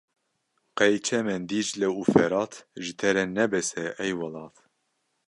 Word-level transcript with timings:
Qey 0.77 0.95
çemên 1.05 1.41
Dîcle 1.49 1.87
û 1.99 2.01
Ferat 2.11 2.53
ji 2.83 2.93
te 2.99 3.09
re 3.15 3.25
ne 3.35 3.45
bes 3.51 3.69
e 3.83 3.85
ey 4.03 4.11
welat. 4.19 4.55